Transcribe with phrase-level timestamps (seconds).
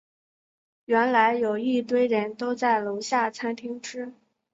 [0.85, 4.11] 原来有一堆人都在楼下餐厅吃